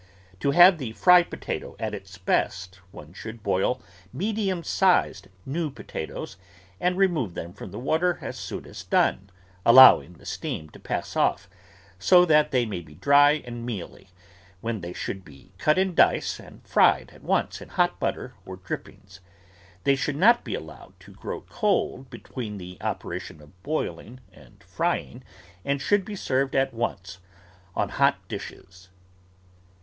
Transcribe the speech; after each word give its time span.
To 0.39 0.49
have 0.49 0.79
the 0.79 0.93
fried 0.93 1.29
potato 1.29 1.75
at 1.79 1.93
its 1.93 2.17
best, 2.17 2.77
one 2.89 3.13
should 3.13 3.43
boil 3.43 3.83
medium 4.11 4.63
sized, 4.63 5.27
new 5.45 5.69
potatoes 5.69 6.37
and 6.79 6.97
remove 6.97 7.35
them 7.35 7.53
from 7.53 7.69
the 7.69 7.77
water 7.77 8.17
as 8.19 8.35
soon 8.35 8.65
as 8.65 8.83
done, 8.83 9.29
allowing 9.63 10.13
the 10.13 10.25
steam 10.25 10.71
to 10.71 10.79
pass 10.79 11.15
off, 11.15 11.47
so 11.99 12.25
that 12.25 12.49
they 12.49 12.65
may 12.65 12.79
be 12.81 12.95
dry 12.95 13.43
and 13.45 13.63
mealy, 13.63 14.09
when 14.59 14.81
they 14.81 14.91
should 14.91 15.23
be 15.23 15.51
cut 15.59 15.77
in 15.77 15.93
dice 15.93 16.39
and 16.39 16.65
fried 16.65 17.11
at 17.13 17.21
once 17.21 17.61
in 17.61 17.69
hot 17.69 17.99
butter 17.99 18.33
or 18.43 18.55
drippings. 18.57 19.19
They 19.83 19.95
should 19.95 20.15
not 20.15 20.43
be 20.43 20.55
al 20.55 20.63
lowed 20.63 20.93
to 21.01 21.11
grow 21.13 21.41
cold 21.41 22.09
between 22.09 22.57
the 22.57 22.79
operation 22.81 23.39
of 23.39 23.61
boil 23.61 23.99
ing 23.99 24.19
and 24.33 24.63
frying 24.63 25.23
and 25.63 25.79
should 25.79 26.03
be 26.05 26.15
served 26.15 26.55
at 26.55 26.73
once 26.73 27.19
on 27.75 27.89
hot 27.89 28.27
dishes. 28.27 28.89